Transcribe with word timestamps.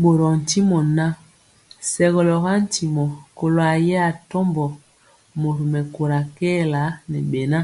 Ɓorɔɔ 0.00 0.32
ntimɔ 0.40 0.78
ŋan, 0.96 1.12
segɔlɔ 1.90 2.34
ga 2.44 2.52
ntimɔ 2.64 3.04
kɔlo 3.36 3.60
ayɛ 3.74 3.96
atɔmbɔ 4.10 4.64
mori 5.40 5.64
mɛkóra 5.72 6.18
kɛɛla 6.36 6.82
ŋɛ 7.08 7.18
beŋa. 7.30 7.60